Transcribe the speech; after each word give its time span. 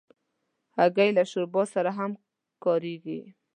هګۍ 0.77 1.09
له 1.17 1.23
شوربا 1.31 1.63
سره 1.73 1.91
هم 1.97 2.11
کارېږي. 2.63 3.19